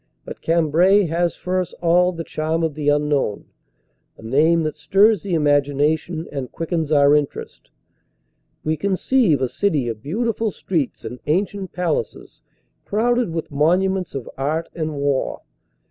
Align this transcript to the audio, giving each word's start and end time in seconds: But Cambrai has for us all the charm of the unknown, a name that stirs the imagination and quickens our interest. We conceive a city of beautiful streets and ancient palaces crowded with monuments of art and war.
But 0.25 0.41
Cambrai 0.41 1.03
has 1.05 1.35
for 1.35 1.59
us 1.61 1.73
all 1.73 2.11
the 2.11 2.23
charm 2.23 2.63
of 2.63 2.73
the 2.73 2.89
unknown, 2.89 3.45
a 4.17 4.23
name 4.23 4.63
that 4.63 4.73
stirs 4.73 5.21
the 5.21 5.35
imagination 5.35 6.27
and 6.31 6.51
quickens 6.51 6.91
our 6.91 7.15
interest. 7.15 7.69
We 8.63 8.77
conceive 8.77 9.43
a 9.43 9.47
city 9.47 9.87
of 9.87 10.01
beautiful 10.01 10.49
streets 10.49 11.05
and 11.05 11.19
ancient 11.27 11.71
palaces 11.73 12.41
crowded 12.83 13.29
with 13.29 13.51
monuments 13.51 14.15
of 14.15 14.27
art 14.39 14.69
and 14.73 14.95
war. 14.95 15.41